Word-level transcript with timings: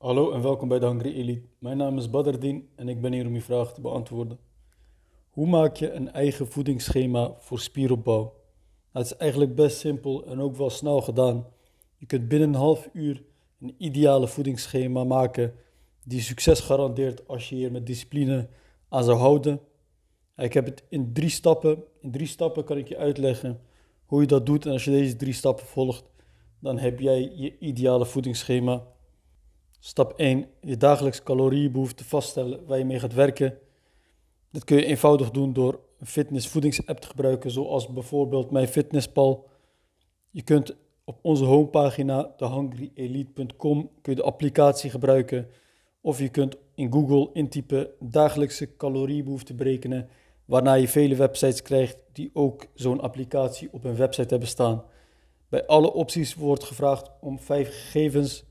Hallo 0.00 0.32
en 0.32 0.42
welkom 0.42 0.68
bij 0.68 0.78
de 0.78 0.86
Hungry 0.86 1.14
Elite. 1.14 1.46
Mijn 1.58 1.76
naam 1.76 1.98
is 1.98 2.10
Badardin 2.10 2.68
en 2.76 2.88
ik 2.88 3.00
ben 3.00 3.12
hier 3.12 3.26
om 3.26 3.34
uw 3.34 3.40
vraag 3.40 3.72
te 3.72 3.80
beantwoorden. 3.80 4.38
Hoe 5.30 5.46
maak 5.46 5.76
je 5.76 5.92
een 5.92 6.12
eigen 6.12 6.46
voedingsschema 6.46 7.34
voor 7.38 7.60
spieropbouw? 7.60 8.22
Nou, 8.22 8.32
het 8.92 9.06
is 9.06 9.16
eigenlijk 9.16 9.54
best 9.54 9.78
simpel 9.78 10.24
en 10.26 10.40
ook 10.40 10.56
wel 10.56 10.70
snel 10.70 11.00
gedaan. 11.00 11.46
Je 11.96 12.06
kunt 12.06 12.28
binnen 12.28 12.48
een 12.48 12.54
half 12.54 12.88
uur 12.92 13.22
een 13.60 13.74
ideale 13.78 14.28
voedingsschema 14.28 15.04
maken 15.04 15.54
die 16.04 16.20
succes 16.20 16.60
garandeert 16.60 17.28
als 17.28 17.48
je 17.48 17.54
hier 17.54 17.72
met 17.72 17.86
discipline 17.86 18.48
aan 18.88 19.04
zou 19.04 19.18
houden. 19.18 19.60
Ik 20.36 20.52
heb 20.52 20.64
het 20.64 20.84
in 20.88 21.12
drie 21.12 21.30
stappen. 21.30 21.84
In 22.00 22.10
drie 22.10 22.26
stappen 22.26 22.64
kan 22.64 22.76
ik 22.76 22.88
je 22.88 22.96
uitleggen 22.96 23.60
hoe 24.04 24.20
je 24.20 24.26
dat 24.26 24.46
doet. 24.46 24.66
En 24.66 24.72
als 24.72 24.84
je 24.84 24.90
deze 24.90 25.16
drie 25.16 25.34
stappen 25.34 25.66
volgt, 25.66 26.04
dan 26.58 26.78
heb 26.78 27.00
jij 27.00 27.32
je 27.34 27.58
ideale 27.58 28.06
voedingsschema. 28.06 28.82
Stap 29.82 30.12
1. 30.16 30.46
Je 30.60 30.76
dagelijks 30.76 31.22
caloriebehoefte 31.22 32.04
vaststellen 32.04 32.66
waar 32.66 32.78
je 32.78 32.84
mee 32.84 32.98
gaat 32.98 33.14
werken. 33.14 33.58
Dit 34.50 34.64
kun 34.64 34.76
je 34.76 34.84
eenvoudig 34.84 35.30
doen 35.30 35.52
door 35.52 35.80
een 35.98 36.06
fitness-voedingsapp 36.06 36.98
te 36.98 37.06
gebruiken, 37.06 37.50
zoals 37.50 37.88
bijvoorbeeld 37.88 38.50
MyFitnessPal. 38.50 39.48
Je 40.30 40.42
kunt 40.42 40.76
op 41.04 41.18
onze 41.22 41.44
homepagina, 41.44 42.34
thehungryelite.com, 42.36 43.90
de 44.02 44.22
applicatie 44.22 44.90
gebruiken. 44.90 45.48
Of 46.00 46.18
je 46.18 46.28
kunt 46.28 46.56
in 46.74 46.92
Google 46.92 47.30
intypen 47.32 47.88
dagelijkse 48.00 48.76
caloriebehoefte 48.76 49.54
berekenen, 49.54 50.08
waarna 50.44 50.74
je 50.74 50.88
vele 50.88 51.14
websites 51.14 51.62
krijgt 51.62 52.02
die 52.12 52.30
ook 52.32 52.66
zo'n 52.74 53.00
applicatie 53.00 53.68
op 53.72 53.82
hun 53.82 53.96
website 53.96 54.28
hebben 54.28 54.48
staan. 54.48 54.84
Bij 55.48 55.66
alle 55.66 55.92
opties 55.92 56.34
wordt 56.34 56.64
gevraagd 56.64 57.10
om 57.20 57.38
vijf 57.38 57.68
gegevens, 57.68 58.44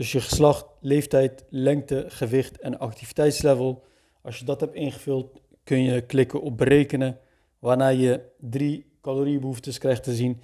dus 0.00 0.12
je 0.12 0.20
geslacht, 0.20 0.66
leeftijd, 0.80 1.44
lengte, 1.48 2.04
gewicht 2.08 2.58
en 2.58 2.78
activiteitslevel. 2.78 3.82
Als 4.22 4.38
je 4.38 4.44
dat 4.44 4.60
hebt 4.60 4.74
ingevuld, 4.74 5.40
kun 5.64 5.82
je 5.82 6.00
klikken 6.00 6.40
op 6.40 6.58
berekenen, 6.58 7.18
waarna 7.58 7.88
je 7.88 8.20
drie 8.38 8.86
caloriebehoeftes 9.00 9.78
krijgt 9.78 10.02
te 10.02 10.14
zien. 10.14 10.40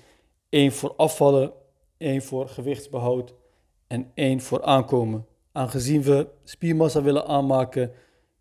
één 0.49 0.73
voor 0.73 0.95
afvallen, 0.97 1.53
één 1.97 2.23
voor 2.23 2.49
gewichtsbehoud 2.49 3.35
en 3.87 4.11
één 4.15 4.41
voor 4.41 4.63
aankomen. 4.63 5.27
Aangezien 5.53 6.03
we 6.03 6.29
spiermassa 6.45 7.03
willen 7.03 7.27
aanmaken, 7.27 7.93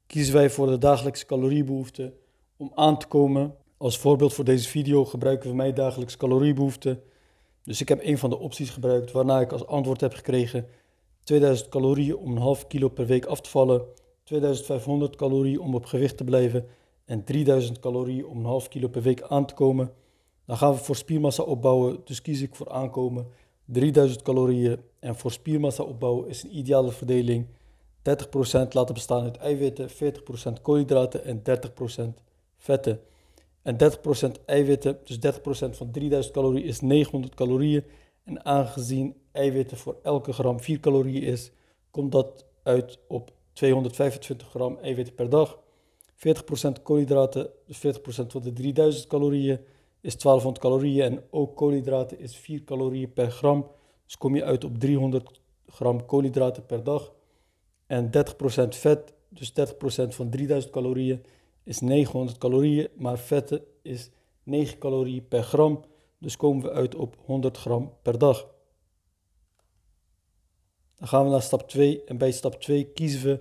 kiezen 0.08 0.34
wij 0.34 0.50
voor 0.50 0.68
de 0.68 0.78
dagelijkse 0.78 1.26
caloriebehoefte 1.26 2.14
om 2.58 2.72
aan 2.74 2.98
te 2.98 3.08
komen. 3.08 3.56
Als 3.78 3.98
voorbeeld 3.98 4.34
voor 4.34 4.46
deze 4.46 4.70
video 4.70 5.06
gebruiken 5.06 5.50
we 5.50 5.56
mijn 5.56 5.74
dagelijkse 5.74 6.18
caloriebehoefte. 6.18 7.00
Dus 7.64 7.82
ik 7.82 7.90
heb 7.90 8.00
een 8.04 8.18
van 8.18 8.30
de 8.30 8.40
opties 8.40 8.70
gebruikt 8.70 9.12
waarna 9.12 9.40
ik 9.40 9.52
als 9.52 9.68
antwoord 9.68 10.02
heb 10.02 10.14
gekregen 10.14 10.68
2000 11.26 11.70
calorieën 11.70 12.18
om 12.18 12.32
een 12.32 12.42
half 12.42 12.68
kilo 12.68 12.90
per 12.90 13.06
week 13.06 13.26
af 13.26 13.42
te 13.42 13.50
vallen, 13.50 13.82
2500 14.24 15.16
calorieën 15.16 15.60
om 15.60 15.76
op 15.76 15.86
gewicht 15.86 16.18
te 16.18 16.24
blijven 16.24 16.66
en 17.06 17.24
3000 17.24 17.80
calorieën 17.80 18.26
om 18.26 18.38
een 18.38 18.46
half 18.46 18.68
kilo 18.68 18.88
per 18.88 19.02
week 19.02 19.22
aan 19.22 19.46
te 19.46 19.54
komen. 19.54 19.92
Dan 20.46 20.58
gaan 20.58 20.72
we 20.74 20.78
voor 20.78 20.96
spiermassa 20.96 21.44
opbouwen, 21.44 22.00
dus 22.04 22.22
kies 22.22 22.42
ik 22.42 22.56
voor 22.56 22.70
aankomen 22.70 23.28
3000 23.66 24.22
calorieën. 24.22 24.80
En 25.00 25.16
voor 25.16 25.32
spiermassa 25.32 25.84
opbouwen 25.84 26.28
is 26.28 26.44
een 26.44 26.58
ideale 26.58 26.92
verdeling 26.92 27.48
30% 28.06 28.68
laten 28.70 28.94
bestaan 28.94 29.24
uit 29.24 29.38
eiwitten, 29.38 29.90
40% 29.90 30.62
koolhydraten 30.62 31.24
en 31.24 31.42
30% 32.10 32.24
vetten. 32.58 33.00
En 33.62 33.78
30% 33.78 34.46
eiwitten, 34.46 35.00
dus 35.04 35.18
30% 35.18 35.70
van 35.70 35.92
3000 35.92 36.34
calorieën 36.34 36.66
is 36.66 36.82
900 36.82 37.36
calorieën. 37.36 37.84
En 38.24 38.46
aangezien 38.46 39.16
eiwitten 39.36 39.78
voor 39.78 39.98
elke 40.04 40.34
gram 40.34 40.60
4 40.60 40.80
calorieën 40.80 41.24
is, 41.24 41.52
komt 41.92 42.12
dat 42.12 42.46
uit 42.64 43.00
op 43.08 43.32
225 43.54 44.50
gram 44.50 44.78
eiwitten 44.82 45.16
per 45.16 45.30
dag. 45.30 45.60
40% 46.16 46.82
koolhydraten, 46.84 47.50
dus 47.66 47.78
40% 47.78 47.82
van 48.28 48.42
de 48.42 48.54
3000 48.54 49.08
calorieën 49.08 49.60
is 50.02 50.18
1200 50.18 50.60
calorieën. 50.60 51.04
En 51.04 51.24
ook 51.30 51.56
koolhydraten 51.56 52.20
is 52.20 52.36
4 52.36 52.64
calorieën 52.64 53.14
per 53.14 53.32
gram. 53.32 53.68
Dus 54.06 54.18
kom 54.18 54.36
je 54.36 54.44
uit 54.44 54.64
op 54.64 54.78
300 54.78 55.42
gram 55.68 56.06
koolhydraten 56.06 56.66
per 56.66 56.84
dag. 56.84 57.14
En 57.88 58.10
30% 58.10 58.10
vet, 58.70 59.14
dus 59.30 59.52
30% 59.52 59.54
van 60.08 60.30
3000 60.30 60.74
calorieën 60.74 61.24
is 61.64 61.80
900 61.80 62.38
calorieën, 62.38 62.88
maar 62.96 63.18
vetten 63.18 63.64
is 63.82 64.10
9 64.44 64.78
calorieën 64.78 65.28
per 65.28 65.44
gram. 65.44 65.84
Dus 66.20 66.38
komen 66.38 66.64
we 66.64 66.72
uit 66.72 66.96
op 66.96 67.16
100 67.26 67.58
gram 67.58 67.94
per 68.02 68.18
dag. 68.18 68.48
Dan 70.98 71.08
gaan 71.08 71.24
we 71.24 71.30
naar 71.30 71.42
stap 71.42 71.70
2 71.70 72.04
en 72.04 72.18
bij 72.18 72.32
stap 72.32 72.62
2 72.62 72.86
kiezen 72.86 73.24
we 73.24 73.40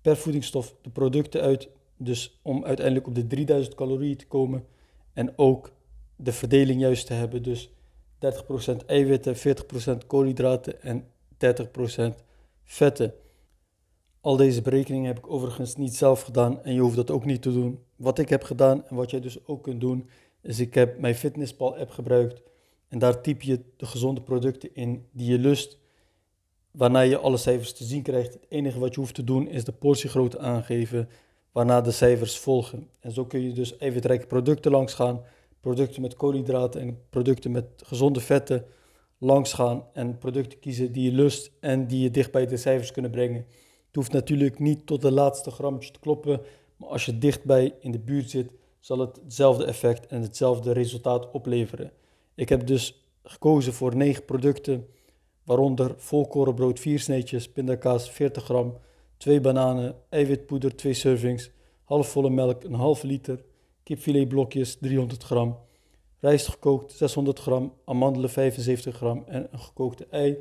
per 0.00 0.16
voedingsstof 0.16 0.74
de 0.82 0.90
producten 0.90 1.40
uit. 1.40 1.68
Dus 1.96 2.38
om 2.42 2.64
uiteindelijk 2.64 3.06
op 3.06 3.14
de 3.14 3.26
3000 3.26 3.74
calorieën 3.74 4.16
te 4.16 4.26
komen 4.26 4.66
en 5.12 5.38
ook 5.38 5.72
de 6.16 6.32
verdeling 6.32 6.80
juist 6.80 7.06
te 7.06 7.12
hebben. 7.12 7.42
Dus 7.42 7.70
30% 8.18 8.76
eiwitten, 8.86 9.36
40% 9.36 10.06
koolhydraten 10.06 10.82
en 10.82 11.06
30% 11.36 12.14
vetten. 12.64 13.14
Al 14.20 14.36
deze 14.36 14.62
berekeningen 14.62 15.06
heb 15.06 15.18
ik 15.18 15.30
overigens 15.30 15.76
niet 15.76 15.96
zelf 15.96 16.22
gedaan 16.22 16.62
en 16.62 16.74
je 16.74 16.80
hoeft 16.80 16.96
dat 16.96 17.10
ook 17.10 17.24
niet 17.24 17.42
te 17.42 17.52
doen. 17.52 17.78
Wat 17.96 18.18
ik 18.18 18.28
heb 18.28 18.42
gedaan 18.42 18.86
en 18.86 18.96
wat 18.96 19.10
jij 19.10 19.20
dus 19.20 19.46
ook 19.46 19.62
kunt 19.62 19.80
doen, 19.80 20.08
is 20.42 20.60
ik 20.60 20.74
heb 20.74 20.98
mijn 20.98 21.14
Fitnesspal 21.14 21.76
app 21.76 21.90
gebruikt 21.90 22.42
en 22.88 22.98
daar 22.98 23.20
typ 23.20 23.42
je 23.42 23.60
de 23.76 23.86
gezonde 23.86 24.22
producten 24.22 24.74
in 24.74 25.06
die 25.12 25.30
je 25.30 25.38
lust, 25.38 25.78
waarna 26.78 27.00
je 27.00 27.18
alle 27.18 27.36
cijfers 27.36 27.72
te 27.72 27.84
zien 27.84 28.02
krijgt. 28.02 28.32
Het 28.32 28.46
enige 28.48 28.78
wat 28.78 28.94
je 28.94 29.00
hoeft 29.00 29.14
te 29.14 29.24
doen 29.24 29.48
is 29.48 29.64
de 29.64 29.72
portiegrootte 29.72 30.38
aangeven, 30.38 31.08
waarna 31.52 31.80
de 31.80 31.90
cijfers 31.90 32.38
volgen. 32.38 32.88
En 33.00 33.12
zo 33.12 33.24
kun 33.24 33.42
je 33.42 33.52
dus 33.52 33.76
eiwitrijke 33.76 34.26
producten 34.26 34.70
langs 34.70 34.94
gaan, 34.94 35.22
producten 35.60 36.02
met 36.02 36.14
koolhydraten 36.14 36.80
en 36.80 36.98
producten 37.10 37.50
met 37.50 37.64
gezonde 37.76 38.20
vetten 38.20 38.64
langs 39.18 39.52
gaan 39.52 39.84
en 39.92 40.18
producten 40.18 40.58
kiezen 40.58 40.92
die 40.92 41.04
je 41.10 41.16
lust 41.16 41.50
en 41.60 41.86
die 41.86 42.02
je 42.02 42.10
dicht 42.10 42.32
bij 42.32 42.46
de 42.46 42.56
cijfers 42.56 42.92
kunnen 42.92 43.10
brengen. 43.10 43.46
Het 43.86 43.94
hoeft 43.96 44.12
natuurlijk 44.12 44.58
niet 44.58 44.86
tot 44.86 45.00
de 45.00 45.12
laatste 45.12 45.50
grammetje 45.50 45.90
te 45.90 46.00
kloppen, 46.00 46.40
maar 46.76 46.88
als 46.88 47.04
je 47.04 47.18
dichtbij 47.18 47.74
in 47.80 47.90
de 47.90 47.98
buurt 47.98 48.30
zit, 48.30 48.50
zal 48.80 48.98
het 48.98 49.20
hetzelfde 49.24 49.64
effect 49.64 50.06
en 50.06 50.22
hetzelfde 50.22 50.72
resultaat 50.72 51.30
opleveren. 51.30 51.92
Ik 52.34 52.48
heb 52.48 52.66
dus 52.66 53.02
gekozen 53.22 53.72
voor 53.72 53.96
9 53.96 54.24
producten, 54.24 54.86
waaronder 55.48 55.94
volkorenbrood 55.96 56.80
4 56.80 56.98
sneetjes, 57.00 57.48
pindakaas 57.48 58.10
40 58.10 58.44
gram, 58.44 58.74
2 59.16 59.40
bananen, 59.40 59.94
eiwitpoeder 60.08 60.76
2 60.76 60.92
servings, 60.92 61.50
halfvolle 61.84 62.30
melk 62.30 62.64
een 62.64 62.74
half 62.74 63.02
liter, 63.02 63.44
kipfiletblokjes 63.82 64.76
300 64.80 65.22
gram, 65.22 65.56
rijst 66.20 66.48
gekookt 66.48 66.92
600 66.92 67.38
gram, 67.38 67.72
amandelen 67.84 68.30
75 68.30 68.96
gram 68.96 69.24
en 69.26 69.48
een 69.50 69.58
gekookte 69.58 70.06
ei. 70.10 70.36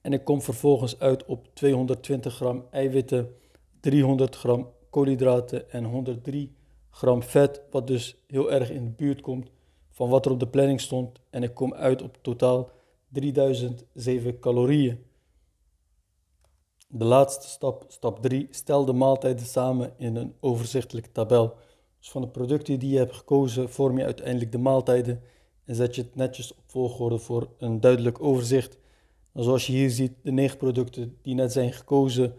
En 0.00 0.12
ik 0.12 0.24
kom 0.24 0.42
vervolgens 0.42 0.98
uit 0.98 1.24
op 1.24 1.48
220 1.52 2.34
gram 2.34 2.64
eiwitten, 2.70 3.34
300 3.80 4.36
gram 4.36 4.68
koolhydraten 4.90 5.70
en 5.70 5.84
103 5.84 6.54
gram 6.90 7.22
vet, 7.22 7.62
wat 7.70 7.86
dus 7.86 8.16
heel 8.26 8.52
erg 8.52 8.70
in 8.70 8.84
de 8.84 8.90
buurt 8.90 9.20
komt 9.20 9.50
van 9.90 10.08
wat 10.08 10.26
er 10.26 10.32
op 10.32 10.40
de 10.40 10.48
planning 10.48 10.80
stond. 10.80 11.20
En 11.30 11.42
ik 11.42 11.54
kom 11.54 11.74
uit 11.74 12.02
op 12.02 12.18
totaal 12.22 12.70
3007 13.14 14.38
calorieën. 14.38 14.98
De 16.88 17.04
laatste 17.04 17.48
stap, 17.48 17.84
stap 17.88 18.22
3, 18.22 18.48
stel 18.50 18.84
de 18.84 18.92
maaltijden 18.92 19.46
samen 19.46 19.92
in 19.98 20.16
een 20.16 20.34
overzichtelijke 20.40 21.12
tabel. 21.12 21.56
Dus 21.98 22.10
van 22.10 22.22
de 22.22 22.28
producten 22.28 22.78
die 22.78 22.90
je 22.90 22.98
hebt 22.98 23.14
gekozen, 23.14 23.70
vorm 23.70 23.98
je 23.98 24.04
uiteindelijk 24.04 24.52
de 24.52 24.58
maaltijden 24.58 25.22
en 25.64 25.74
zet 25.74 25.94
je 25.94 26.02
het 26.02 26.14
netjes 26.14 26.54
op 26.54 26.64
volgorde 26.66 27.18
voor 27.18 27.48
een 27.58 27.80
duidelijk 27.80 28.22
overzicht. 28.22 28.78
Zoals 29.34 29.66
je 29.66 29.72
hier 29.72 29.90
ziet, 29.90 30.12
de 30.22 30.32
9 30.32 30.56
producten 30.56 31.18
die 31.22 31.34
net 31.34 31.52
zijn 31.52 31.72
gekozen. 31.72 32.34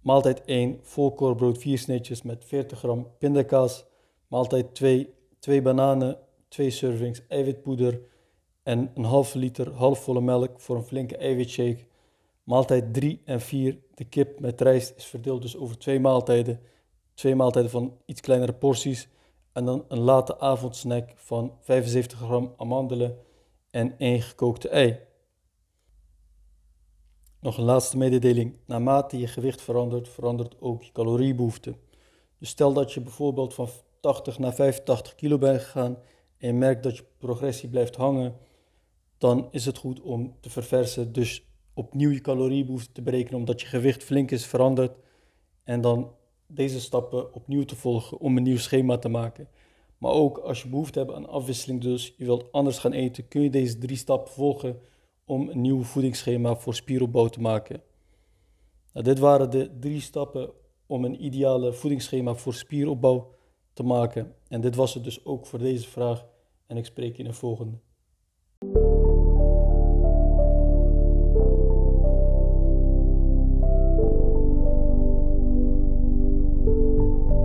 Maaltijd 0.00 0.44
1, 0.44 0.78
volkorenbrood 0.82 1.58
4 1.58 1.78
sneetjes 1.78 2.22
met 2.22 2.44
40 2.44 2.78
gram 2.78 3.08
pindakaas. 3.18 3.84
Maaltijd 4.28 4.74
2, 4.74 5.14
2 5.38 5.62
bananen, 5.62 6.18
2 6.48 6.70
servings 6.70 7.26
eiwitpoeder 7.28 8.00
en 8.62 8.90
een 8.94 9.04
halve 9.04 9.38
liter 9.38 9.72
halfvolle 9.72 10.20
melk 10.20 10.60
voor 10.60 10.76
een 10.76 10.84
flinke 10.84 11.16
eiwitshake. 11.16 11.84
Maaltijd 12.44 12.94
3 12.94 13.20
en 13.24 13.40
4, 13.40 13.78
de 13.94 14.04
kip 14.04 14.40
met 14.40 14.60
rijst 14.60 14.92
is 14.96 15.04
verdeeld 15.04 15.42
dus 15.42 15.56
over 15.56 15.78
twee 15.78 16.00
maaltijden. 16.00 16.60
Twee 17.14 17.34
maaltijden 17.34 17.70
van 17.70 17.96
iets 18.04 18.20
kleinere 18.20 18.52
porties. 18.52 19.08
En 19.52 19.64
dan 19.64 19.84
een 19.88 19.98
late 20.00 20.40
avondsnack 20.40 21.12
van 21.16 21.52
75 21.60 22.18
gram 22.18 22.54
amandelen 22.56 23.18
en 23.70 23.98
één 23.98 24.22
gekookte 24.22 24.68
ei. 24.68 24.98
Nog 27.40 27.58
een 27.58 27.64
laatste 27.64 27.96
mededeling. 27.96 28.56
Naarmate 28.66 29.18
je 29.18 29.26
gewicht 29.26 29.62
verandert, 29.62 30.08
verandert 30.08 30.60
ook 30.60 30.82
je 30.82 30.92
caloriebehoefte. 30.92 31.74
Dus 32.38 32.48
stel 32.48 32.72
dat 32.72 32.92
je 32.92 33.00
bijvoorbeeld 33.00 33.54
van 33.54 33.68
80 34.00 34.38
naar 34.38 34.54
85 34.54 35.14
kilo 35.14 35.38
bent 35.38 35.60
gegaan 35.60 35.98
en 36.38 36.46
je 36.46 36.52
merkt 36.52 36.82
dat 36.82 36.96
je 36.96 37.04
progressie 37.18 37.68
blijft 37.68 37.96
hangen, 37.96 38.36
dan 39.20 39.48
is 39.50 39.64
het 39.66 39.78
goed 39.78 40.00
om 40.00 40.34
te 40.40 40.50
verversen. 40.50 41.12
Dus 41.12 41.44
opnieuw 41.74 42.10
je 42.10 42.20
caloriebehoefte 42.20 42.92
te 42.92 43.02
berekenen 43.02 43.38
omdat 43.38 43.60
je 43.60 43.66
gewicht 43.66 44.02
flink 44.02 44.30
is 44.30 44.46
veranderd. 44.46 44.98
En 45.64 45.80
dan 45.80 46.12
deze 46.46 46.80
stappen 46.80 47.34
opnieuw 47.34 47.64
te 47.64 47.76
volgen 47.76 48.18
om 48.18 48.36
een 48.36 48.42
nieuw 48.42 48.58
schema 48.58 48.98
te 48.98 49.08
maken. 49.08 49.48
Maar 49.98 50.12
ook 50.12 50.38
als 50.38 50.62
je 50.62 50.68
behoefte 50.68 50.98
hebt 50.98 51.12
aan 51.12 51.28
afwisseling, 51.28 51.80
dus 51.80 52.14
je 52.16 52.24
wilt 52.24 52.52
anders 52.52 52.78
gaan 52.78 52.92
eten, 52.92 53.28
kun 53.28 53.42
je 53.42 53.50
deze 53.50 53.78
drie 53.78 53.96
stappen 53.96 54.32
volgen 54.32 54.80
om 55.24 55.48
een 55.48 55.60
nieuw 55.60 55.82
voedingsschema 55.82 56.56
voor 56.56 56.74
spieropbouw 56.74 57.26
te 57.26 57.40
maken. 57.40 57.82
Nou, 58.92 59.04
dit 59.04 59.18
waren 59.18 59.50
de 59.50 59.78
drie 59.80 60.00
stappen 60.00 60.50
om 60.86 61.04
een 61.04 61.24
ideale 61.24 61.72
voedingsschema 61.72 62.34
voor 62.34 62.54
spieropbouw 62.54 63.34
te 63.72 63.82
maken. 63.82 64.34
En 64.48 64.60
dit 64.60 64.74
was 64.74 64.94
het 64.94 65.04
dus 65.04 65.24
ook 65.24 65.46
voor 65.46 65.58
deze 65.58 65.88
vraag. 65.88 66.26
En 66.66 66.76
ik 66.76 66.84
spreek 66.84 67.16
je 67.16 67.22
in 67.22 67.28
de 67.28 67.34
volgende. 67.34 67.78